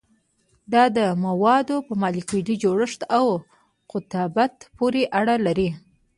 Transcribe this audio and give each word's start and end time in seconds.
دا 0.73 0.83
د 0.97 0.99
موادو 1.25 1.75
په 1.87 1.93
مالیکولي 2.01 2.55
جوړښت 2.63 3.01
او 3.17 3.25
قطبیت 3.91 4.55
پورې 4.77 5.01
اړه 5.19 5.35
لري 5.45 5.69